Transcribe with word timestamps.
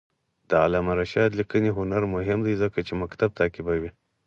د 0.49 0.51
علامه 0.63 0.93
رشاد 1.01 1.31
لیکنی 1.39 1.69
هنر 1.77 2.03
مهم 2.15 2.39
دی 2.47 2.53
ځکه 2.63 2.79
چې 2.87 2.93
مکتب 3.01 3.29
تعقیبوي. 3.39 3.91